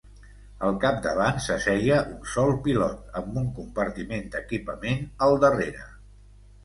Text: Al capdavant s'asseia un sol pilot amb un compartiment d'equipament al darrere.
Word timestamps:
Al 0.67 0.77
capdavant 0.83 1.35
s'asseia 1.47 1.99
un 2.15 2.25
sol 2.37 2.53
pilot 2.67 3.19
amb 3.21 3.37
un 3.45 3.53
compartiment 3.61 4.27
d'equipament 4.37 5.07
al 5.27 5.39
darrere. 5.45 5.87